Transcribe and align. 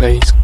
bass 0.00 0.39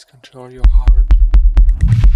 Please 0.00 0.04
control 0.04 0.50
your 0.50 0.64
heart. 0.66 2.09